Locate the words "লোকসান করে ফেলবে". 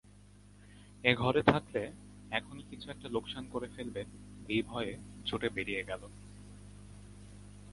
3.09-4.01